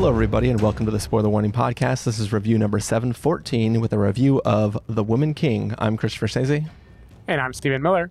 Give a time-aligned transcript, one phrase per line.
[0.00, 2.04] Hello, everybody, and welcome to the Spoiler Warning Podcast.
[2.04, 5.74] This is review number 714 with a review of The Woman King.
[5.76, 6.66] I'm Christopher Schnese.
[7.28, 8.10] And I'm Stephen Miller.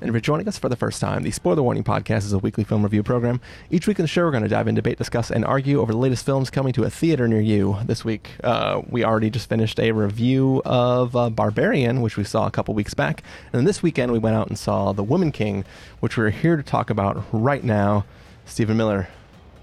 [0.00, 2.38] And if you're joining us for the first time, the Spoiler Warning Podcast is a
[2.38, 3.42] weekly film review program.
[3.70, 5.92] Each week in the show, we're going to dive in, debate, discuss, and argue over
[5.92, 7.76] the latest films coming to a theater near you.
[7.84, 12.46] This week, uh, we already just finished a review of uh, Barbarian, which we saw
[12.46, 13.22] a couple weeks back.
[13.52, 15.66] And then this weekend, we went out and saw The Woman King,
[16.00, 18.06] which we're here to talk about right now.
[18.46, 19.08] Stephen Miller,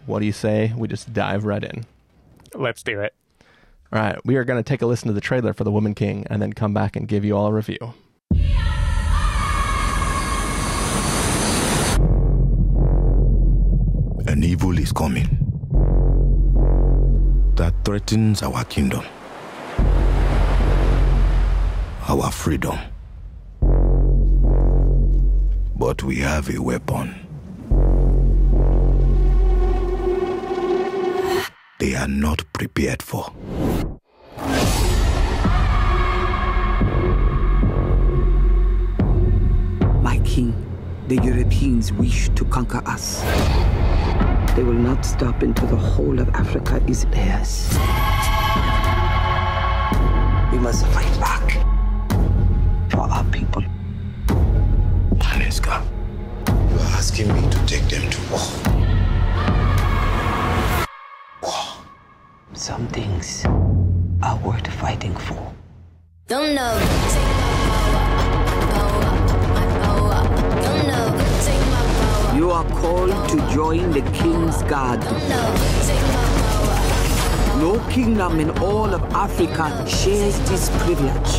[0.05, 1.85] what do you say we just dive right in?
[2.53, 3.13] Let's do it.
[3.91, 5.93] All right, we are going to take a listen to the trailer for The Woman
[5.93, 7.93] King and then come back and give you all a review.
[14.25, 15.27] An evil is coming
[17.55, 19.05] that threatens our kingdom,
[22.07, 22.79] our freedom.
[25.75, 27.22] But we have a weapon.
[31.83, 33.29] They are not prepared for.
[40.01, 40.55] My king,
[41.09, 43.21] the Europeans wish to conquer us.
[44.55, 47.67] They will not stop until the whole of Africa is theirs.
[50.53, 51.51] We must fight back
[52.91, 53.63] for our people.
[55.19, 55.83] Nanisca,
[56.47, 58.39] you are asking me to take them to war.
[58.39, 58.82] War.
[62.63, 63.43] Some things
[64.23, 65.53] are worth fighting for.
[66.27, 66.79] Don't know.
[72.33, 75.01] You are called to join the king's guard.
[75.01, 75.55] Don't know.
[75.83, 77.59] Take my power.
[77.59, 81.33] No kingdom in all of Africa shares this privilege.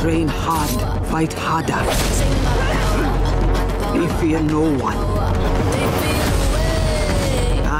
[0.00, 1.84] Train hard, fight harder.
[3.96, 4.98] We fear no one,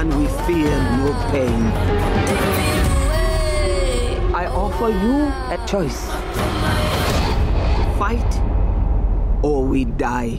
[0.06, 1.62] and we fear no pain.
[4.34, 5.16] I offer you
[5.52, 6.06] a choice
[7.98, 8.32] fight
[9.42, 10.38] or we die.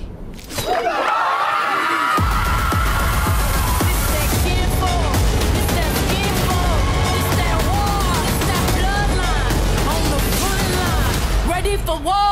[11.86, 12.27] For war?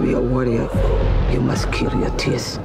[0.00, 0.66] To be a warrior,
[1.30, 2.58] you must kill your tears.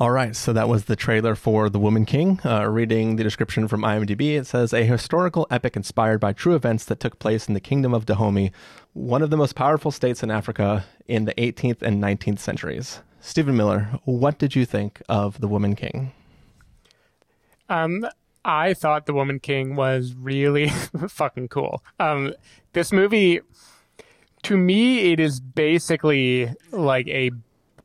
[0.00, 2.40] All right, so that was the trailer for The Woman King.
[2.42, 6.86] Uh, reading the description from IMDb, it says a historical epic inspired by true events
[6.86, 8.50] that took place in the Kingdom of Dahomey,
[8.94, 13.00] one of the most powerful states in Africa in the 18th and 19th centuries.
[13.20, 16.12] Stephen Miller, what did you think of The Woman King?
[17.68, 18.06] Um,
[18.42, 20.70] I thought The Woman King was really
[21.08, 21.84] fucking cool.
[21.98, 22.32] Um,
[22.72, 23.40] this movie,
[24.44, 27.32] to me, it is basically like a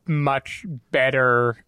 [0.08, 1.65] much better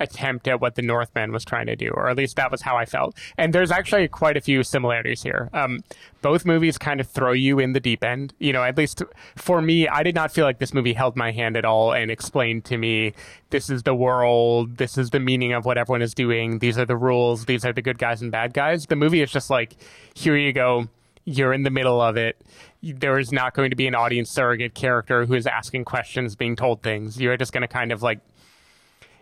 [0.00, 2.76] attempt at what the Northman was trying to do, or at least that was how
[2.76, 3.16] I felt.
[3.36, 5.50] And there's actually quite a few similarities here.
[5.52, 5.80] Um,
[6.22, 8.34] both movies kind of throw you in the deep end.
[8.38, 9.02] You know, at least
[9.36, 12.10] for me, I did not feel like this movie held my hand at all and
[12.10, 13.14] explained to me
[13.50, 16.84] this is the world, this is the meaning of what everyone is doing, these are
[16.84, 18.86] the rules, these are the good guys and bad guys.
[18.86, 19.76] The movie is just like,
[20.14, 20.88] here you go.
[21.24, 22.40] You're in the middle of it.
[22.82, 26.56] There is not going to be an audience surrogate character who is asking questions, being
[26.56, 27.20] told things.
[27.20, 28.20] You're just going to kind of like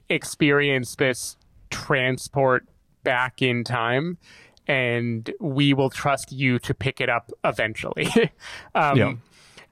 [0.09, 1.37] experience this
[1.71, 2.67] transport
[3.05, 4.19] back in time
[4.67, 8.09] and we will trust you to pick it up eventually
[8.75, 9.13] um, Yeah.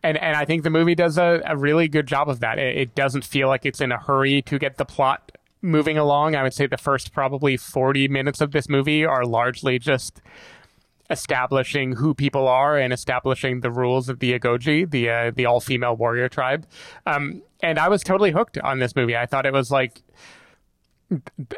[0.02, 2.58] and and I think the movie does a, a really good job of that.
[2.58, 5.32] It, it doesn't feel like it's in a hurry to get the plot
[5.62, 6.34] moving along.
[6.36, 10.20] I would say the first probably 40 minutes of this movie are largely just
[11.10, 15.60] establishing who people are and establishing the rules of the Agojie, the uh, the all
[15.60, 16.66] female warrior tribe.
[17.06, 19.16] Um, and I was totally hooked on this movie.
[19.16, 20.02] I thought it was like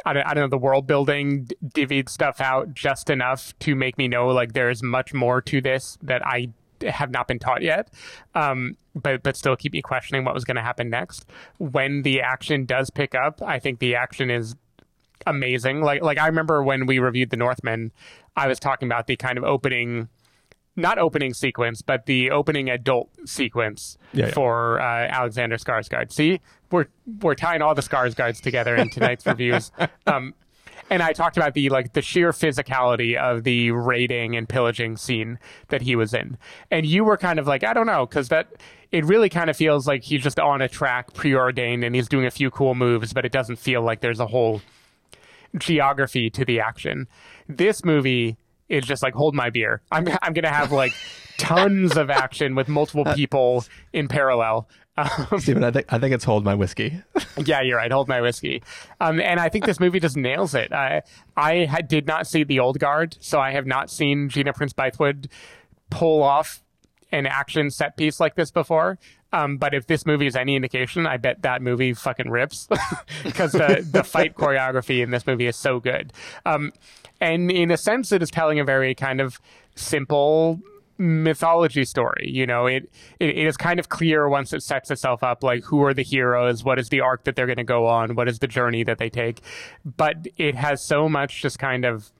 [0.04, 3.96] I don't, I don't know the world building divvied stuff out just enough to make
[3.98, 6.48] me know like there's much more to this that I
[6.82, 7.90] have not been taught yet.
[8.34, 11.26] Um, but but still keep me questioning what was going to happen next.
[11.58, 14.56] When the action does pick up, I think the action is
[15.26, 15.80] amazing.
[15.82, 17.92] Like like I remember when we reviewed The Northman,
[18.36, 20.08] I was talking about the kind of opening
[20.78, 24.32] not opening sequence, but the opening adult sequence Yeah, yeah.
[24.32, 26.12] for uh, Alexander Skarsgård.
[26.12, 26.40] See,
[26.70, 26.86] we're
[27.22, 29.72] we're tying all the Skarsgårds together in tonight's reviews.
[30.06, 30.34] Um,
[30.90, 35.38] and I talked about the like the sheer physicality of the raiding and pillaging scene
[35.68, 36.36] that he was in,
[36.70, 38.48] and you were kind of like, I don't know, because that
[38.92, 42.24] it really kind of feels like he's just on a track preordained and he's doing
[42.26, 44.60] a few cool moves, but it doesn't feel like there's a whole
[45.58, 47.08] geography to the action.
[47.48, 48.36] This movie
[48.68, 49.82] is just like hold my beer.
[49.90, 50.92] I'm I'm gonna have like
[51.38, 54.68] tons of action with multiple people in parallel.
[54.98, 57.02] Um, Steven, I think I think it's hold my whiskey.
[57.44, 57.92] yeah, you're right.
[57.92, 58.62] Hold my whiskey.
[59.00, 60.72] Um, and I think this movie just nails it.
[60.72, 61.02] I
[61.36, 64.72] I had, did not see the old guard, so I have not seen Gina Prince
[64.72, 65.26] Bythewood
[65.90, 66.62] pull off
[67.12, 68.98] an action set piece like this before.
[69.36, 72.68] Um, but if this movie is any indication, I bet that movie fucking rips
[73.24, 76.12] because the the fight choreography in this movie is so good.
[76.46, 76.72] Um,
[77.20, 79.38] and in a sense, it is telling a very kind of
[79.74, 80.60] simple
[80.98, 82.30] mythology story.
[82.30, 82.90] You know, it,
[83.20, 86.02] it it is kind of clear once it sets itself up, like who are the
[86.02, 88.84] heroes, what is the arc that they're going to go on, what is the journey
[88.84, 89.42] that they take.
[89.84, 92.10] But it has so much just kind of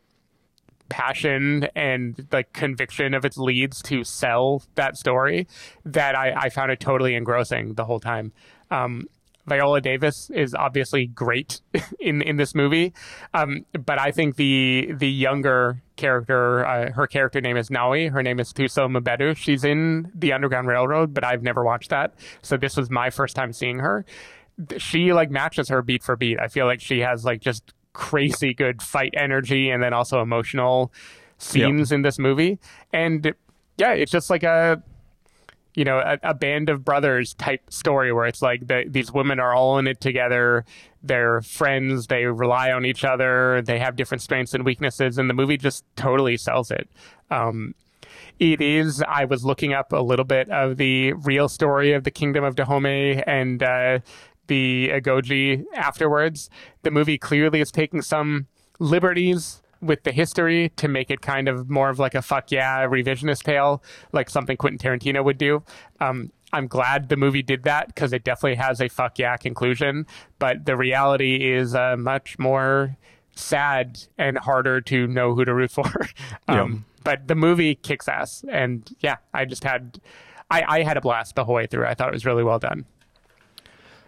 [0.89, 5.47] passion and like conviction of its leads to sell that story
[5.85, 8.33] that I, I found it totally engrossing the whole time.
[8.71, 9.07] Um,
[9.47, 11.61] Viola Davis is obviously great
[12.01, 12.93] in in this movie,
[13.33, 18.11] um, but I think the the younger character, uh, her character name is Nawi.
[18.11, 19.37] Her name is Thuso Mbedu.
[19.37, 23.37] She's in the Underground Railroad, but I've never watched that, so this was my first
[23.37, 24.05] time seeing her.
[24.79, 26.41] She like matches her beat for beat.
[26.41, 30.93] I feel like she has like just crazy good fight energy and then also emotional
[31.39, 32.59] scenes in this movie,
[32.93, 33.35] and
[33.79, 34.83] yeah, it's just like a
[35.77, 39.39] you know, a, a band of brothers type story where it's like the, these women
[39.39, 40.65] are all in it together.
[41.03, 42.07] They're friends.
[42.07, 43.61] They rely on each other.
[43.63, 46.89] They have different strengths and weaknesses, and the movie just totally sells it.
[47.31, 47.75] Um,
[48.39, 49.03] it is.
[49.07, 52.57] I was looking up a little bit of the real story of the Kingdom of
[52.57, 53.99] Dahomey and uh,
[54.47, 56.51] the Agojie afterwards.
[56.83, 58.47] The movie clearly is taking some
[58.79, 62.87] liberties with the history to make it kind of more of like a fuck yeah
[62.87, 63.83] revisionist tale,
[64.13, 65.63] like something Quentin Tarantino would do.
[66.01, 70.07] Um, I'm glad the movie did that because it definitely has a fuck yeah conclusion,
[70.39, 72.97] but the reality is uh, much more
[73.35, 75.85] sad and harder to know who to root for.
[76.49, 76.57] um,
[77.05, 80.01] But the movie kicks ass, and yeah, I just had,
[80.51, 81.87] I, I had a blast the whole way through.
[81.87, 82.85] I thought it was really well done.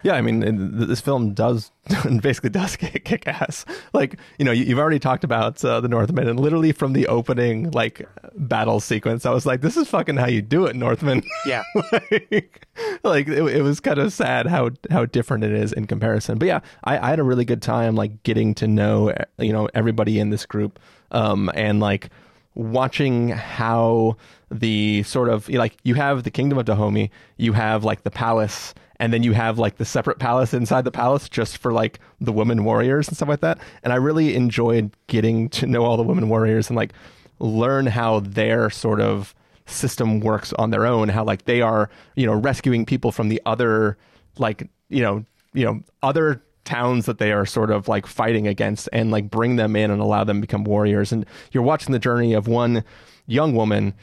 [0.03, 1.71] Yeah, I mean, it- this film does
[2.21, 3.65] basically does kick, kick ass.
[3.93, 7.07] Like, you know, you, you've already talked about uh, the Northman, and literally from the
[7.07, 11.23] opening like battle sequence, I was like, "This is fucking how you do it, Northman."
[11.45, 11.63] Yeah.
[11.91, 12.67] like,
[13.03, 16.37] like it, it was kind of sad how how different it is in comparison.
[16.37, 19.67] But yeah, I, I had a really good time like getting to know you know
[19.73, 20.79] everybody in this group,
[21.11, 22.09] um, and like
[22.55, 24.17] watching how
[24.51, 28.73] the sort of like you have the kingdom of Dahomey, you have like the palace,
[28.99, 32.31] and then you have like the separate palace inside the palace just for like the
[32.31, 33.57] women warriors and stuff like that.
[33.83, 36.91] And I really enjoyed getting to know all the women warriors and like
[37.39, 39.33] learn how their sort of
[39.65, 43.41] system works on their own, how like they are, you know, rescuing people from the
[43.45, 43.97] other
[44.37, 45.23] like, you know,
[45.53, 49.55] you know, other towns that they are sort of like fighting against and like bring
[49.55, 51.11] them in and allow them to become warriors.
[51.11, 52.83] And you're watching the journey of one
[53.27, 53.93] young woman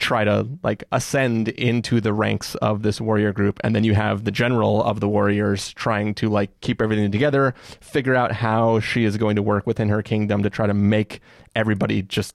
[0.00, 4.24] try to like ascend into the ranks of this warrior group and then you have
[4.24, 9.04] the general of the warriors trying to like keep everything together figure out how she
[9.04, 11.20] is going to work within her kingdom to try to make
[11.54, 12.34] everybody just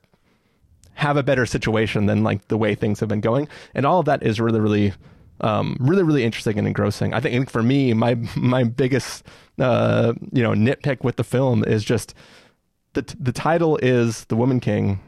[0.95, 3.47] have a better situation than like the way things have been going.
[3.73, 4.93] And all of that is really really
[5.41, 7.13] um, really really interesting and engrossing.
[7.13, 9.23] I think for me my my biggest
[9.59, 12.13] uh, you know nitpick with the film is just
[12.93, 14.99] the the title is the woman king.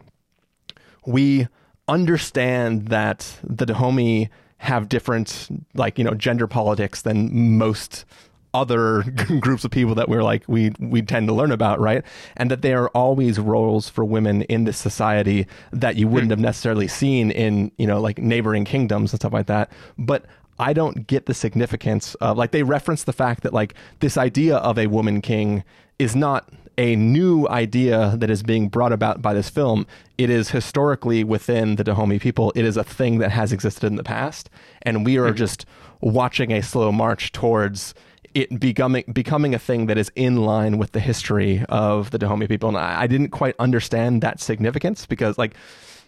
[1.06, 1.48] We
[1.88, 4.29] understand that the Dahomey
[4.60, 8.06] have different, like you know, gender politics than most
[8.53, 9.03] other
[9.39, 12.03] groups of people that we're like we we tend to learn about, right?
[12.36, 16.39] And that there are always roles for women in this society that you wouldn't have
[16.39, 19.72] necessarily seen in you know like neighboring kingdoms and stuff like that.
[19.98, 20.25] But
[20.60, 24.58] I don't get the significance of like they reference the fact that like this idea
[24.58, 25.63] of a woman king
[26.00, 29.88] is not a new idea that is being brought about by this film.
[30.17, 32.51] It is historically within the Dahomey people.
[32.55, 34.50] It is a thing that has existed in the past,
[34.84, 35.36] and we are mm-hmm.
[35.36, 35.65] just
[36.01, 37.93] watching a slow march towards
[38.34, 42.48] it becoming becoming a thing that is in line with the history of the Dahomey
[42.48, 42.69] people.
[42.69, 45.55] And I, I didn't quite understand that significance because, like,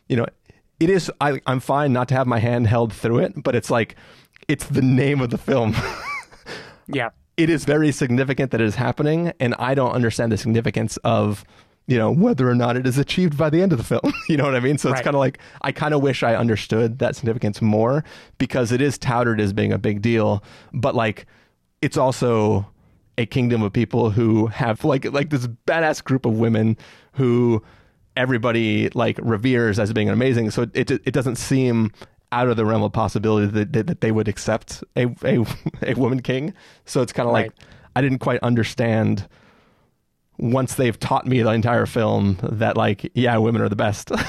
[0.08, 0.28] you know,
[0.80, 1.12] it is.
[1.20, 3.96] I, I'm fine not to have my hand held through it, but it's like
[4.48, 5.76] it's the name of the film.
[6.92, 7.10] Yeah.
[7.40, 11.46] It is very significant that it is happening, and I don't understand the significance of
[11.88, 14.14] you know whether or not it is achieved by the end of the film.
[14.30, 14.78] You know what i mean?
[14.78, 15.04] So it's Right.
[15.06, 18.04] kind of like i kind of wish i understood that significance more
[18.38, 21.26] because it is touted as being a big deal but like
[21.82, 22.68] it's also
[23.18, 26.78] a kingdom of people who have like like this badass group of women
[27.14, 27.64] who
[28.16, 30.52] everybody like reveres as being amazing.
[30.52, 31.92] So it it doesn't seem
[32.32, 35.46] out of the realm of possibility that, that, that they would accept a, a
[35.82, 36.54] a woman king.
[36.86, 37.52] So it's kind of like
[37.96, 39.28] i didn't quite understand
[40.38, 44.12] once they've taught me the entire film that like yeah women are the best.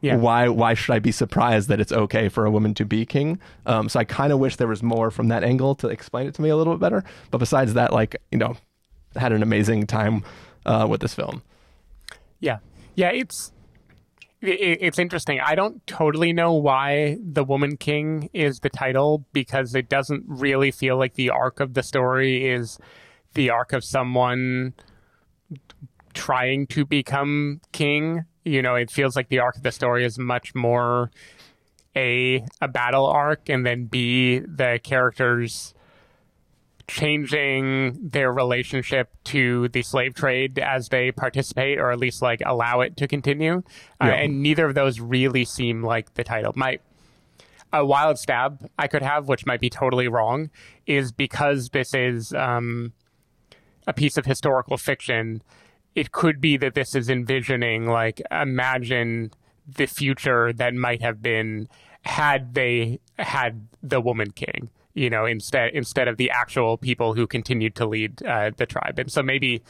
[0.00, 0.16] Yeah.
[0.16, 3.38] why why should i be surprised that it's okay for a woman to be king?
[3.64, 6.34] Um, so i kind of wish there was more from that angle to explain it
[6.34, 7.04] to me a little bit better.
[7.30, 8.54] But besides that like you know
[9.16, 10.22] had an amazing time
[10.66, 11.42] uh, with this film.
[12.40, 12.58] Yeah,
[12.96, 13.50] yeah, it's
[14.44, 15.40] it, it's interesting.
[15.40, 20.70] I don't totally know why the Woman King is the title because it doesn't really
[20.70, 22.78] feel like the arc of the story is
[23.34, 24.74] the arc of someone
[26.14, 28.24] trying to become king.
[28.44, 31.10] You know, it feels like the arc of the story is much more
[31.96, 35.74] a a battle arc, and then b the characters
[36.86, 42.80] changing their relationship to the slave trade as they participate or at least like allow
[42.80, 43.62] it to continue.
[44.00, 46.52] Uh, and neither of those really seem like the title.
[46.54, 46.78] My
[47.74, 50.48] a wild stab i could have which might be totally wrong
[50.86, 52.92] is because this is um,
[53.86, 55.42] a piece of historical fiction
[55.94, 59.30] it could be that this is envisioning like imagine
[59.66, 61.68] the future that might have been
[62.02, 67.26] had they had the woman king you know instead instead of the actual people who
[67.26, 68.98] continued to lead uh, the tribe.
[68.98, 69.62] And so maybe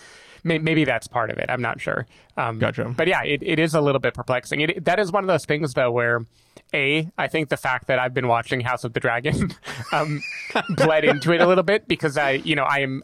[0.43, 1.47] may, maybe that's part of it.
[1.49, 2.07] I'm not sure.
[2.37, 2.85] Um, Gotcha.
[2.97, 4.61] but yeah it, it is a little bit perplexing.
[4.61, 6.27] It, that is one of those things though where
[6.73, 9.55] a i think the fact that i've been watching house of the dragon
[9.93, 10.23] um,
[10.71, 13.03] bled into it a little bit because i you know i am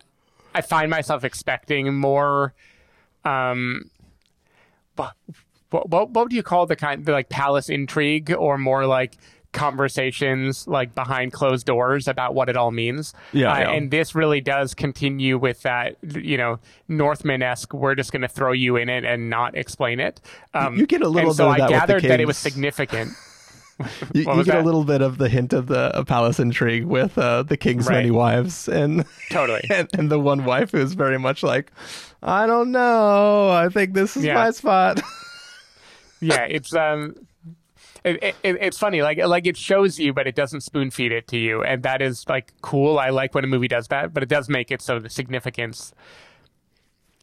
[0.55, 2.55] i find myself expecting more
[3.25, 3.91] um
[5.71, 9.17] what, what, what do you call the kind the like palace intrigue or more like
[9.52, 13.71] conversations like behind closed doors about what it all means Yeah, Uh, yeah.
[13.73, 18.52] and this really does continue with that you know northman-esque we're just going to throw
[18.52, 20.21] you in it and not explain it
[20.54, 22.37] um You get a little so bit of that i the gathered that it was
[22.38, 23.12] significant
[24.12, 27.42] you, you get a little bit of the hint of the palace intrigue with uh,
[27.42, 27.97] the king's Right.
[27.97, 29.62] many wives and Totally.
[29.71, 31.73] and, and the one wife who's very much like
[32.23, 34.35] i don't know i think this is Yeah.
[34.35, 35.00] my spot
[36.21, 37.14] yeah it's um
[38.04, 41.26] it, it, it's funny like like it shows you but it doesn't spoon feed it
[41.28, 41.62] to you.
[41.62, 42.99] And that is like cool.
[42.99, 45.92] I like when a movie does that but it does make it so the significance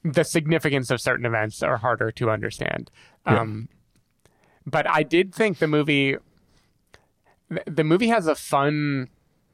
[0.03, 2.91] the significance of certain events are harder to understand.
[3.25, 3.69] Um
[4.65, 6.17] but i did think the movie
[7.65, 9.09] the movie has a fun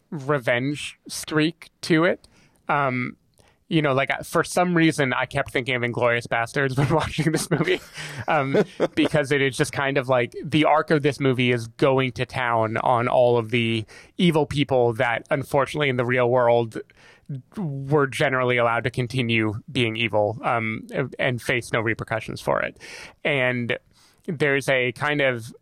[0.09, 2.27] revenge streak to it.
[2.67, 3.17] Um
[3.73, 7.49] you know, like for some reason, I kept thinking of Inglourious Basterds when watching this
[7.49, 7.81] movie,
[8.27, 8.63] um,
[8.95, 12.25] because it is just kind of like the arc of this movie is going to
[12.25, 13.85] town on all of the
[14.17, 16.77] evil people that, unfortunately, in the real world,
[17.57, 20.85] were generally allowed to continue being evil um,
[21.17, 22.77] and face no repercussions for it.
[23.23, 23.77] And
[24.27, 25.53] there's a kind of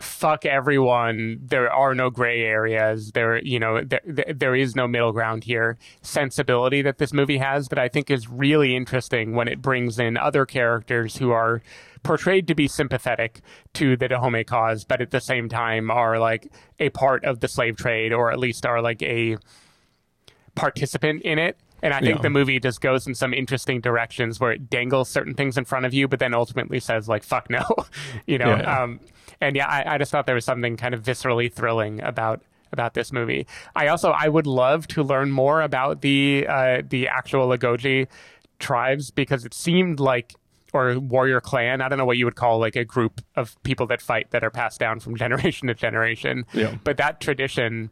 [0.00, 4.00] fuck everyone there are no gray areas there you know there,
[4.34, 8.26] there is no middle ground here sensibility that this movie has that i think is
[8.28, 11.60] really interesting when it brings in other characters who are
[12.02, 13.40] portrayed to be sympathetic
[13.74, 17.48] to the Dahomey cause but at the same time are like a part of the
[17.48, 19.36] slave trade or at least are like a
[20.54, 22.22] participant in it and I think Yeah.
[22.22, 25.86] the movie just goes in some interesting directions where it dangles certain things in front
[25.86, 27.64] of you, but then ultimately says like "fuck no,"
[28.26, 28.50] you know.
[28.54, 28.82] Yeah.
[28.82, 29.00] Um,
[29.40, 32.42] and yeah, I, I just thought there was something kind of viscerally thrilling about
[32.72, 33.46] about this movie.
[33.74, 38.06] I also I would love to learn more about the uh, the actual Lagoji
[38.58, 40.34] tribes because it seemed like
[40.72, 41.80] or warrior clan.
[41.80, 44.44] I don't know what you would call like a group of people that fight that
[44.44, 46.46] are passed down from generation to generation.
[46.52, 46.76] Yeah.
[46.84, 47.90] But that tradition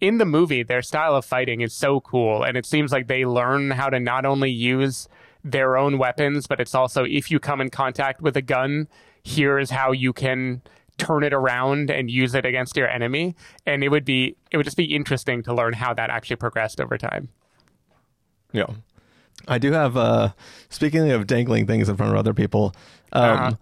[0.00, 3.24] in the movie, their style of fighting is so cool, and it seems like they
[3.24, 5.08] learn how to not only use
[5.44, 8.88] their own weapons, but it's also if you come in contact with a gun,
[9.22, 10.62] here's how you can
[10.98, 13.34] turn it around and use it against your enemy.
[13.66, 16.80] And it would be it would just be interesting to learn how that actually progressed
[16.80, 17.28] over time.
[18.52, 18.66] Yeah.
[19.48, 20.30] I do have uh
[20.68, 22.74] speaking of dangling things in front of other people,
[23.12, 23.58] um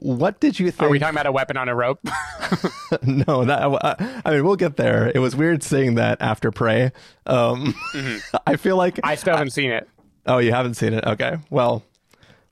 [0.00, 0.86] what did you think Uh-huh.
[0.86, 2.00] Are we talking about a weapon on a rope?
[3.02, 5.10] no, that I, I mean we'll get there.
[5.14, 6.90] It was weird seeing that after Prey.
[7.26, 7.74] Um
[8.46, 9.06] I feel like Mm-hmm.
[9.08, 9.88] I still haven't seen it.
[10.26, 11.04] Oh, you haven't seen it.
[11.04, 11.36] Okay.
[11.50, 11.82] Well,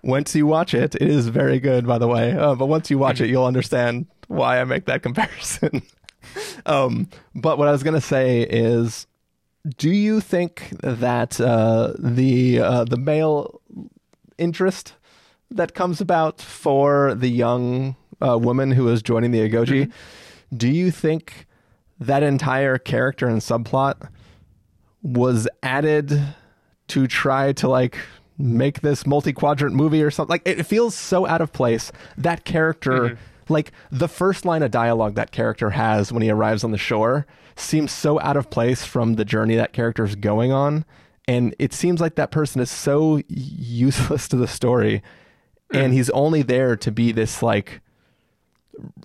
[0.03, 2.33] once you watch it, it is very good by the way.
[2.33, 5.83] Uh, but once you watch it, you'll understand why I make that comparison.
[6.67, 9.07] um but what I was going to say is
[9.77, 13.61] do you think that uh, the uh, the male
[14.39, 14.95] interest
[15.51, 19.91] that comes about for the young uh, woman who is joining the Agojie.
[20.55, 21.47] Do you think
[21.99, 24.09] that entire character and subplot
[25.03, 26.21] was added
[26.89, 27.99] to try to like
[28.39, 30.33] make this multi-quadrant movie or something?
[30.33, 31.93] Like it feels so out of place.
[32.17, 33.53] That character, mm-hmm.
[33.53, 37.27] like the first line of dialogue that character has when he arrives on the shore,
[37.57, 40.85] seems so out of place from the journey that character is going on.
[41.29, 45.03] And it seems like that person is so useless to the story
[45.73, 45.93] and mm-hmm.
[45.93, 47.81] he's only there to be this like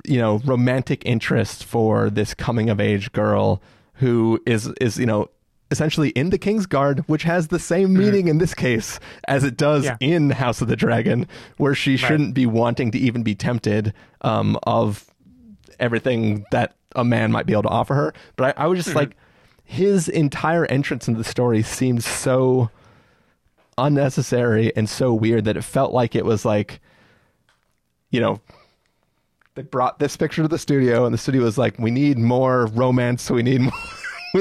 [0.06, 3.62] you know romantic interest for this coming of age girl
[3.96, 5.30] who is is you know
[5.70, 9.58] essentially in the king's guard which has the same meaning in this case as it
[9.58, 9.98] does Yeah.
[10.00, 14.58] in house of the dragon where she shouldn't be wanting to even be tempted um,
[14.64, 15.06] of
[15.80, 18.14] everything that a man might be able to offer her.
[18.38, 19.16] But i, I was just like
[19.66, 22.70] his entire entrance into the story seemed so
[23.78, 26.80] unnecessary and so weird that it felt like it was like
[28.10, 28.40] you know
[29.56, 32.68] they brought this picture to the studio and the studio was like we need more
[32.68, 33.72] romance we need more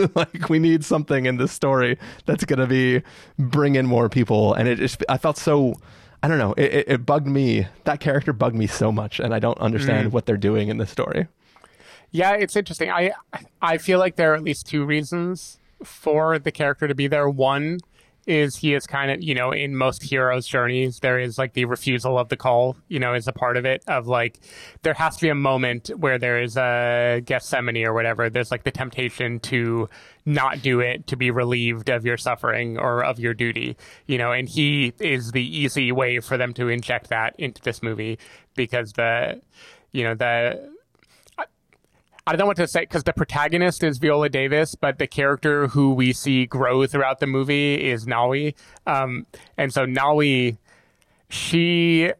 [0.14, 3.02] like we need something in this story that's going to be
[3.38, 5.74] bring in more people and it just i felt so
[6.22, 9.34] i don't know it, it, it bugged me that character bugged me so much and
[9.34, 10.12] i don't understand mm.
[10.12, 11.28] what they're doing in this story
[12.10, 12.90] Yeah, it's interesting.
[12.90, 13.12] I
[13.60, 17.28] I feel like there are at least two reasons for the character to be there.
[17.28, 17.80] One
[18.26, 21.64] is he is kind of, you know, in most heroes' journeys, there is like the
[21.64, 23.85] refusal of the call, you know, is a part of it.
[23.87, 24.40] Of like,
[24.83, 28.28] there has to be a moment where there is a Gethsemane or whatever.
[28.28, 29.88] There's like the temptation to
[30.25, 34.33] not do it, to be relieved of your suffering or of your duty, you know,
[34.33, 38.18] and he is the easy way for them to inject that into this movie
[38.56, 39.40] because the,
[39.92, 40.75] you know, the,
[42.28, 45.95] I don't what to say because the protagonist is Viola Davis, but the character who
[45.95, 48.54] we see grow throughout the movie is Nawi.
[48.85, 50.59] Um, and so Nawi,
[51.28, 52.12] she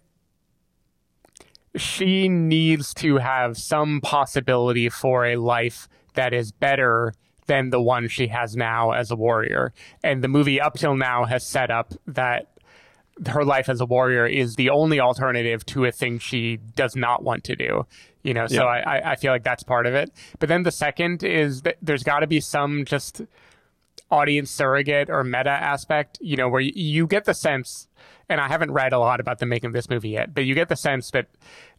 [1.75, 7.13] she needs to have some possibility for a life that is better
[7.47, 9.73] than the one she has now as a warrior.
[10.02, 12.55] And the movie up till now has set up that
[13.29, 17.23] her life as a warrior is the only alternative to a thing she does not
[17.23, 17.87] want to do.
[18.23, 18.65] You know, so Yeah.
[18.65, 20.11] I, I- feel like that's part of it.
[20.39, 23.23] But then the second is that there's got to be some just
[24.11, 27.89] audience surrogate or meta aspect, you know, where you, you get the sense,
[28.29, 30.55] and I haven't read a lot about the making of this movie yet, but you
[30.55, 31.26] get the sense that,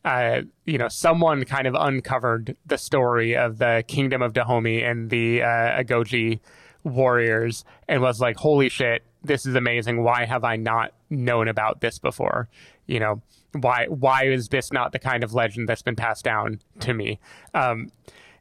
[0.04, 5.10] uh, you know, someone kind of uncovered the story of the kingdom of Dahomey and
[5.10, 5.46] the uh,
[5.84, 6.40] Agojie
[6.88, 10.04] warriors and was like, holy shit, this is amazing.
[10.04, 12.50] Why have I not known about this before?
[12.86, 13.22] You know,
[13.54, 17.20] why why is this not the kind of legend that's been passed down to me?
[17.54, 17.92] Um,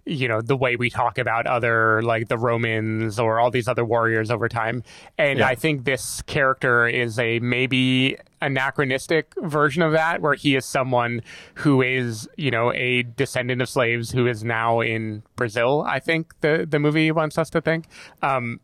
[0.07, 3.85] you know, the way we talk about other like the Romans or all these other
[3.85, 4.85] warriors over time.
[5.19, 5.49] And Yeah.
[5.49, 11.23] I think this character is a maybe anachronistic version of that, where he is someone
[11.55, 16.41] who is, you know, a descendant of slaves who is now in Brazil, I think
[16.41, 17.87] the, the movie wants us to think.
[18.23, 18.61] Um,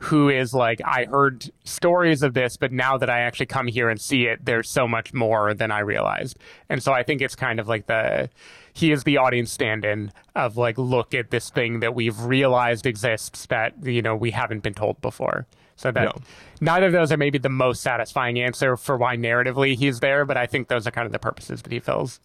[0.00, 3.88] who is like, I heard stories of this, but now that I actually come here
[3.88, 6.38] and see it, there's so much more than I realized.
[6.68, 8.28] And so I think it's kind of like the,
[8.76, 12.84] he is the audience stand in of like, look at this thing that we've realized
[12.86, 15.46] exists that, you know, we haven't been told before.
[15.76, 16.22] So that No.
[16.60, 20.36] neither of those are maybe the most satisfying answer for why narratively he's there, but
[20.36, 22.20] I think those are kind of the purposes that he fills.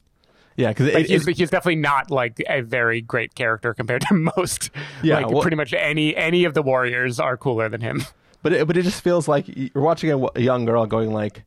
[0.58, 4.70] yeah because But he's, he's definitely not like a very great character compared to most.
[5.04, 8.04] Yeah, like well- pretty much any any of the warriors are cooler than him.
[8.44, 11.44] but it, but it just feels like you're watching a young girl going like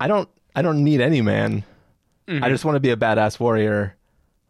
[0.00, 1.64] i don't i don't need any man
[2.28, 2.44] mm-hmm.
[2.44, 3.96] i just want to be a badass warrior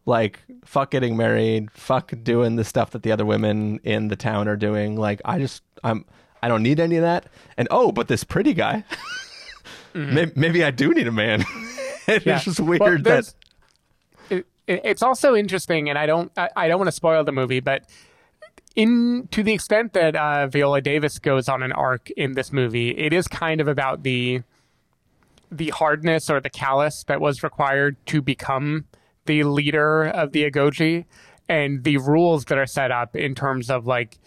[0.09, 4.49] like fuck getting married fuck doing the stuff that the other women in the town
[4.49, 4.97] are doing.
[4.97, 6.05] Like i just i'm
[6.42, 7.27] i don't need any of that.
[7.57, 8.85] And oh but this pretty guy
[9.94, 11.44] maybe, maybe i do need a man.
[12.11, 12.38] It's Yeah.
[12.40, 13.35] just Well, weird that
[14.31, 17.61] it- it's also interesting, and I don't I, I don't want to spoil the movie,
[17.61, 17.85] but
[18.77, 22.90] in to the extent that uh, Viola Davis goes on an arc in this movie,
[22.97, 24.42] it is kind of about the
[25.51, 28.85] the hardness or the callous that was required to become
[29.29, 31.05] the leader of the Agojie
[31.49, 34.19] and the rules that are set up in terms of like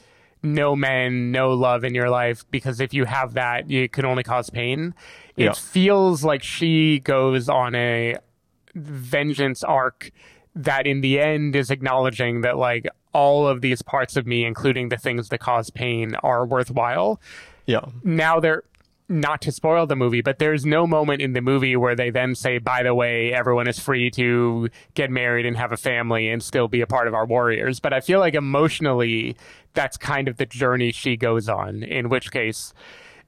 [0.42, 4.24] no men, no love in your life, because if you have that, you can only
[4.24, 4.96] cause pain.
[5.38, 5.54] It Yeah.
[5.54, 8.16] feels like she goes on a
[8.74, 10.12] vengeance arc
[10.56, 14.90] that in the end is acknowledging that like all of these parts of me, including
[14.90, 17.20] the things that cause pain, are worthwhile
[17.68, 18.64] yeah now they're
[19.12, 22.34] not to spoil the movie, but there's no moment in the movie where they then
[22.34, 26.41] say, by the way, everyone is free to get married and have a family and
[26.41, 27.80] still be a part of our warriors.
[27.80, 29.36] But I feel like emotionally,
[29.74, 32.74] that's kind of the journey she goes on, in which case,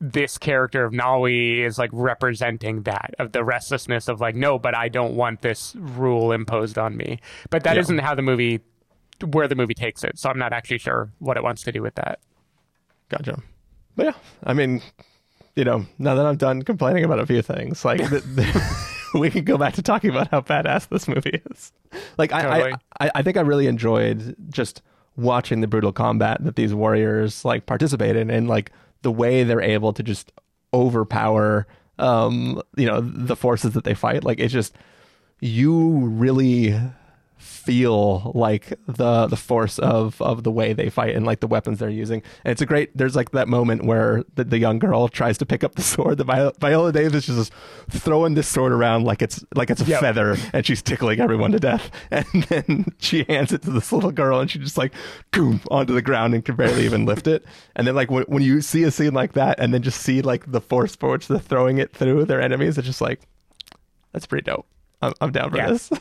[0.01, 4.75] this character of Nawi is like representing that of the restlessness of like no, but
[4.75, 7.19] I don't want this rule imposed on me.
[7.49, 7.95] But that Yeah.
[7.95, 8.59] not how the movie
[9.23, 10.17] where the movie takes it.
[10.19, 12.19] So I'm not actually sure what it wants to do with that.
[13.09, 13.41] Gotcha.
[13.95, 14.81] But yeah, I mean,
[15.55, 18.55] you know, now that I'm done complaining about a few things, like th- th-
[19.13, 21.71] we can go back to talking about how badass this movie is.
[22.17, 22.73] Like, I, Totally.
[22.99, 24.81] I, I, I think I really enjoyed just
[25.15, 28.71] watching the brutal combat that these warriors like participate in, and like
[29.03, 30.31] the way they're able to just
[30.73, 31.67] overpower,
[31.99, 34.23] um, you know, the forces that they fight.
[34.23, 34.73] Like, it's just
[35.39, 36.79] you really
[37.43, 41.79] feel like the the force of of the way they fight and like the weapons
[41.79, 42.21] they're using.
[42.43, 42.95] And it's a great.
[42.97, 46.17] There's like that moment where the, the young girl tries to pick up the sword.
[46.17, 47.53] The Viola, Viola Davis is just
[47.89, 49.99] throwing this sword around like it's like it's a Yep.
[50.01, 51.91] feather, and she's tickling everyone to death.
[52.11, 54.93] And then she hands it to this little girl, and she just like
[55.31, 57.43] boom onto the ground and can barely even lift it.
[57.75, 60.21] And then like when when you see a scene like that, and then just see
[60.21, 63.21] like the force for which they're throwing it through their enemies, it's just like
[64.11, 64.65] that's pretty dope.
[65.01, 65.69] I'm, I'm down for Yeah.
[65.71, 65.89] this.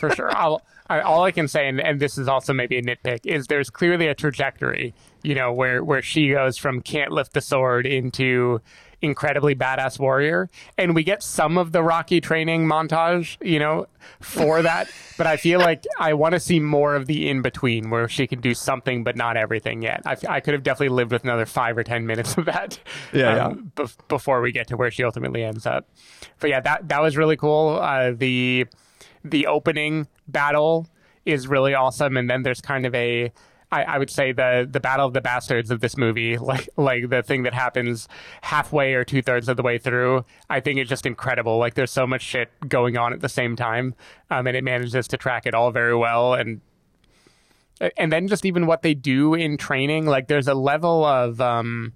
[0.00, 0.36] for sure.
[0.36, 3.46] I'll, I, all I can say, and, and this is also maybe a nitpick, is
[3.46, 7.86] there's clearly a trajectory, you know, where where she goes from can't lift the sword
[7.86, 8.60] into
[9.02, 13.86] incredibly badass warrior, and we get some of the Rocky training montage, you know,
[14.20, 14.90] for that.
[15.16, 18.26] but I feel like I want to see more of the in between, where she
[18.26, 20.02] can do something but not everything yet.
[20.04, 22.78] I could have definitely lived with another five or ten minutes of that,
[23.12, 25.88] Yeah, um, bef- before we get to where she ultimately ends up.
[26.40, 27.78] But yeah, that that was really cool.
[27.80, 28.66] Uh, the
[29.24, 30.86] the opening battle
[31.24, 32.16] is really awesome.
[32.16, 33.32] And then there's kind of a
[33.72, 37.08] I, I would say the the battle of the bastards of this movie like like
[37.08, 38.08] the thing that happens
[38.42, 41.58] halfway or two-thirds of the way through i think is just incredible.
[41.58, 43.94] Like there's so much shit going on at the same time
[44.30, 46.34] um, and it manages to track it all very well.
[46.34, 46.60] And
[47.96, 51.94] and then just even what they do in training like there's a level of um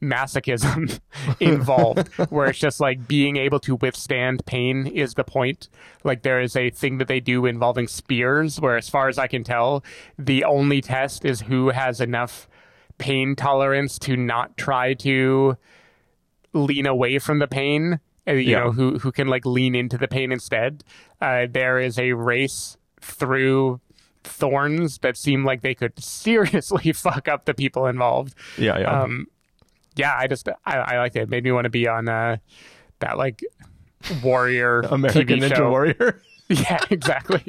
[0.00, 1.00] masochism
[1.40, 5.68] involved where it's just like being able to withstand pain is the point
[6.04, 9.26] like there is a thing that they do involving spears where as far as i
[9.26, 9.82] can tell
[10.18, 12.48] the only test is who has enough
[12.98, 15.56] pain tolerance to not try to
[16.52, 18.60] lean away from the pain uh, you Yeah.
[18.64, 20.84] know who who can like lean into the pain instead
[21.20, 23.80] uh, there is a race through
[24.24, 29.02] thorns that seem like they could seriously fuck up the people involved yeah, yeah.
[29.02, 29.26] um
[29.98, 31.20] yeah i just i, I liked it.
[31.22, 32.38] it made me want to be on uh
[33.00, 33.42] that like
[34.22, 35.68] warrior American TV Ninja.
[35.68, 36.22] Warrior.
[36.48, 37.44] yeah exactly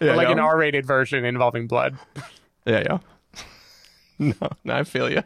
[0.00, 1.96] yeah, like an r-rated version involving blood
[2.66, 2.98] Yeah, yeah.
[4.18, 5.22] No, no, I feel you.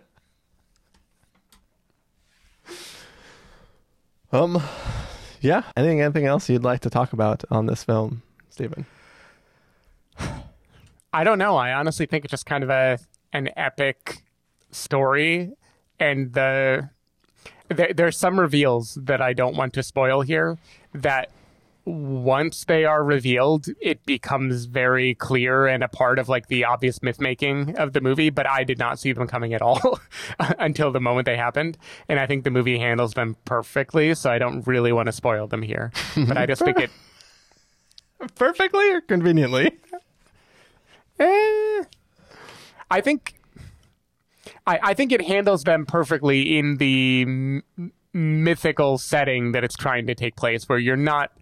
[4.33, 4.61] Um,
[5.41, 5.63] yeah.
[5.77, 8.87] Anything, anything else you'd like to talk about on this film, Stephen?
[11.13, 11.57] I don't know.
[11.57, 12.99] I honestly think it's just kind of a
[13.33, 14.23] an epic
[14.75, 15.53] story,
[15.99, 16.91] and the
[17.69, 20.59] there, there's some reveals that I don't want to spoil here.
[20.93, 21.31] That
[21.87, 27.03] once they are revealed, it becomes very clear and a part of like the obvious
[27.03, 28.31] myth making of the movie.
[28.31, 30.01] But I did not see them coming at all
[30.59, 34.15] until the moment they happened, and I think the movie handles them perfectly.
[34.15, 35.93] So I don't really want to spoil them here.
[36.17, 36.91] But I just think it.
[38.37, 39.73] Perfectly or conveniently?
[41.17, 41.85] Eh,
[42.91, 43.35] I think
[44.67, 47.63] I, I think it handles them perfectly in the m-
[48.13, 51.33] mythical setting that it's trying to take place, where you're not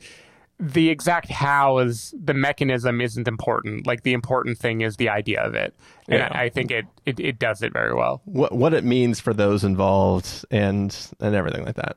[0.59, 3.87] the exact how is the mechanism isn't important.
[3.87, 5.75] Like the important thing is the idea of it,
[6.09, 6.29] and Yeah.
[6.33, 8.23] I, I think it, it it does it very well.
[8.27, 11.97] What what it means for those involved and and everything like that.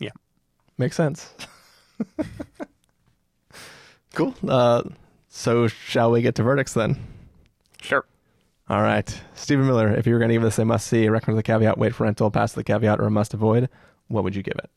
[0.00, 0.10] Yeah.
[0.76, 1.32] Makes sense.
[4.14, 4.34] cool.
[4.46, 4.82] Uh,
[5.28, 6.98] so shall we get to verdicts then?
[8.70, 9.88] All right, Stephen Miller.
[9.94, 12.04] If you were going to give this a must see, recommend the caveat, wait for
[12.04, 13.70] rental, pass the caveat, or a must avoid,
[14.08, 14.70] what would you give it?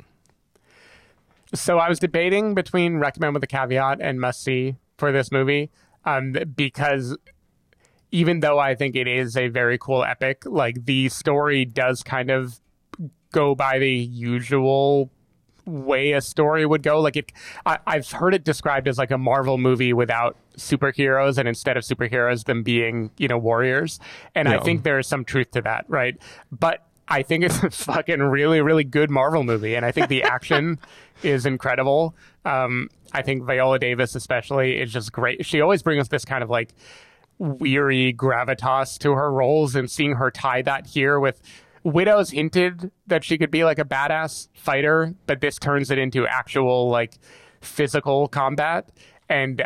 [1.54, 5.72] So I was debating between recommend with a caveat and must see for this movie,
[6.06, 7.18] um, because
[8.12, 12.32] even though I think it is a very cool epic, like the story does kind
[12.32, 12.62] of
[13.34, 15.10] go by the usual
[15.66, 17.00] way a story would go.
[17.00, 17.32] Like it,
[17.66, 21.84] I, I've heard it described as like a Marvel movie without superheroes, and instead of
[21.84, 24.00] superheroes, them being you know warriors.
[24.36, 26.18] And I think there is some truth to that, right?
[26.52, 30.24] But I think it's a fucking really, really good Marvel movie, and I think the
[30.38, 30.80] action
[31.24, 32.16] is incredible.
[32.46, 35.46] Um, I think Viola Davis, especially, is just great.
[35.46, 36.74] She always brings this kind of like
[37.38, 41.42] weary gravitas to her roles, and seeing her tie that here with
[41.84, 46.28] Widows hinted that she could be like a badass fighter, but this turns it into
[46.28, 47.18] actual like
[47.62, 48.90] physical combat,
[49.30, 49.66] and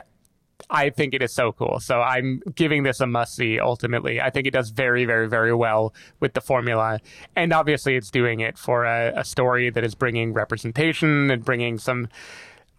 [0.70, 1.80] I think it is so cool.
[1.80, 4.22] So I'm giving this a must see ultimately.
[4.22, 7.00] I think it does very, very, very well with the formula.
[7.36, 11.78] And obviously, it's doing it for a, a story that is bringing representation and bringing
[11.78, 12.08] some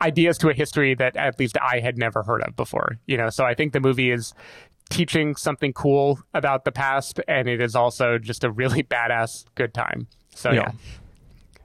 [0.00, 2.98] ideas to a history that at least I had never heard of before.
[3.06, 4.34] You know, so I think the movie is
[4.90, 9.74] teaching something cool about the past, and it is also just a really badass good
[9.74, 10.06] time.
[10.34, 10.60] So yeah.
[10.60, 10.72] Yeah.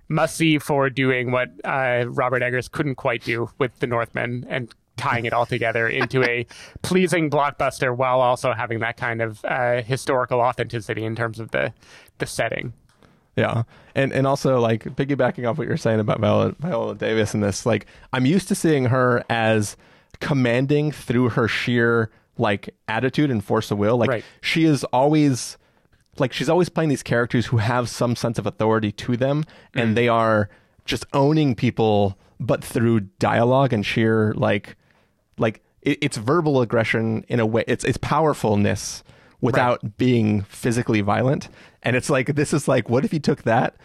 [0.07, 4.73] Must see for doing what uh, Robert Eggers couldn't quite do with The Northman and
[4.97, 6.45] tying it all together into a
[6.81, 11.73] pleasing blockbuster while also having that kind of uh, historical authenticity in terms of the
[12.17, 12.73] the setting.
[13.37, 13.63] Yeah,
[13.95, 17.65] and and also like piggybacking off what you're saying about Viola, Viola Davis in this,
[17.65, 19.77] like I'm used to seeing her as
[20.19, 23.97] commanding through her sheer like attitude and force of will.
[23.97, 24.25] Like Right.
[24.41, 25.57] she is always
[26.17, 29.91] like she's always playing these characters who have some sense of authority to them, and
[29.91, 29.95] mm.
[29.95, 30.49] they are
[30.83, 34.75] just owning people, but through dialogue and sheer like
[35.37, 37.63] like it, it's verbal aggression in a way.
[37.67, 39.03] It's it's powerfulness
[39.39, 41.49] without being physically violent.
[41.81, 43.75] And it's like this is like what if you took that,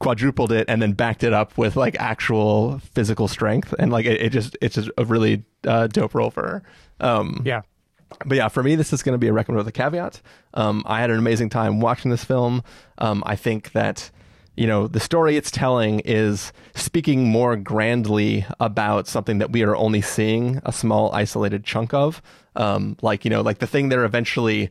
[0.00, 4.20] quadrupled it, and then backed it up with like actual physical strength, and like it,
[4.20, 6.62] it just it's just a really uh, dope role for her.
[7.06, 7.62] Um, Yeah.
[8.26, 10.20] but yeah, for me, this is going to be a recommend with a caveat.
[10.54, 12.62] Um, I had an amazing time watching this film.
[12.98, 14.10] Um, I think that
[14.56, 19.76] you know the story it's telling is speaking more grandly about something that we are
[19.76, 22.20] only seeing a small isolated chunk of.
[22.56, 24.70] Um, like you know, like the thing they're eventually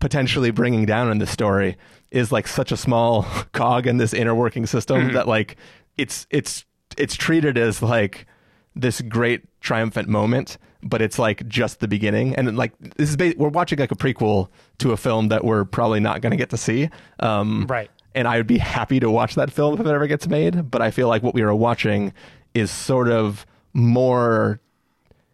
[0.00, 1.76] potentially bringing down in the story
[2.14, 3.22] is like such a small
[3.52, 5.56] cog in this inner working system that like
[5.98, 6.64] it's it's
[6.96, 8.26] it's treated as like
[8.74, 13.34] this great triumphant moment but it's like just the beginning and like this is ba-
[13.36, 14.48] we're watching like a prequel
[14.78, 16.88] to a film that we're probably not going to get to see
[17.20, 17.90] um Right.
[18.14, 20.80] and I would be happy to watch that film if it ever gets made but
[20.82, 22.12] I feel like what we are watching
[22.54, 24.60] is sort of more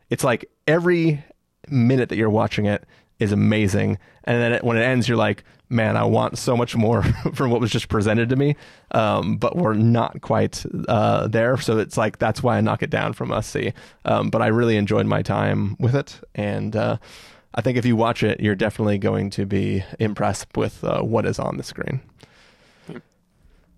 [0.08, 1.22] it's like every
[1.68, 2.84] minute that you're watching it
[3.20, 3.98] is amazing.
[4.24, 7.02] And then it, when it ends you're like man i want so much more
[7.34, 8.56] from what was just presented to me.
[8.90, 11.56] Um, but we're not quite uh, there.
[11.58, 13.54] So it's like that's why i knock it down from us
[14.04, 16.18] um, but i really enjoyed my time with it.
[16.34, 16.96] And uh,
[17.54, 21.26] i think if you watch it you're definitely going to be impressed with uh, what
[21.26, 22.00] is on the screen.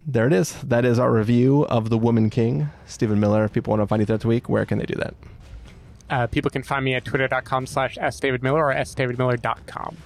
[0.04, 0.60] There it is.
[0.62, 2.70] That is our review of the woman king.
[2.86, 4.96] Stephen miller if people want to find you throughout the week where can they do
[4.96, 5.14] that
[6.12, 9.96] Uh, people can find me at twitter.com slash sdavidmiller or sdavidmiller.com.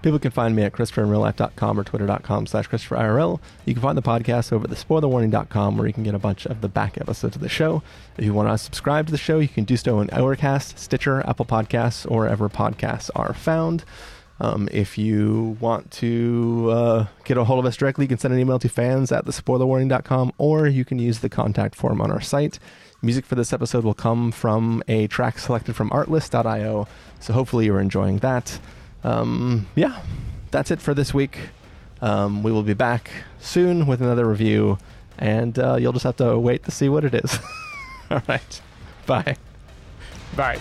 [0.00, 3.40] People can find me at ChristopherInRealLife.com or Twitter.com slash ChristopherIRL.
[3.64, 6.60] You can find the podcast over at TheSpoilerWarning.com where you can get a bunch of
[6.60, 7.82] the back episodes of the show.
[8.16, 11.28] If you want to subscribe to the show, you can do so on Overcast, Stitcher,
[11.28, 13.84] Apple Podcasts, or wherever podcasts are found.
[14.40, 18.32] Um, if you want to uh, get a hold of us directly, you can send
[18.32, 22.20] an email to fans at thespoilerwarning.com or you can use the contact form on our
[22.20, 22.60] site.
[23.00, 26.88] Music for this episode will come from a track selected from artlist.io,
[27.20, 28.58] so hopefully you're enjoying that.
[29.04, 30.02] Um, yeah,
[30.50, 31.38] that's it for this week.
[32.02, 34.78] Um, we will be back soon with another review,
[35.16, 37.38] and uh, you'll just have to wait to see what it is.
[38.10, 38.60] All right.
[39.06, 39.36] Bye.
[40.36, 40.58] Bye.